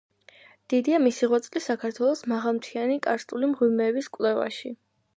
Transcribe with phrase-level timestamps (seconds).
[0.73, 4.79] დიდია მისი ღვაწლი საქართველოს მაღალმთიანი კარსტული მღვიმეების კვლევაში.